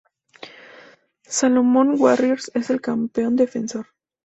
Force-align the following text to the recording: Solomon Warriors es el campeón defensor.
Solomon 1.27 1.93
Warriors 2.01 2.49
es 2.55 2.71
el 2.71 2.81
campeón 2.81 3.35
defensor. 3.35 3.85